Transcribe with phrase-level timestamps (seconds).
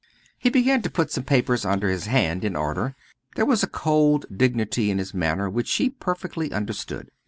[0.39, 2.95] He began to put some papers under his hand in order.
[3.35, 7.11] There was a cold dignity in his manner which she perfectly understood.